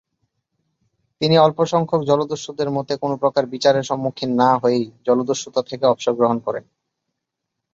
[1.21, 6.37] তিনি অল্প সংখ্যক জলদস্যুদের মত কোন প্রকার বিচারের সম্মুখীন না হয়েই জলদস্যুতা থেকে অবসর গ্রহণ
[6.39, 6.63] করেন।